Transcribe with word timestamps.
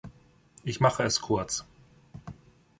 Ich 0.63 0.79
mache 0.79 1.03
es 1.03 1.21
kurz. 1.21 1.63